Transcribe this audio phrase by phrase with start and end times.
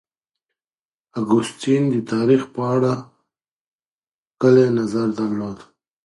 [1.19, 2.93] اګوستين د تاريخ په اړه
[4.41, 5.57] کلي نظر درلود.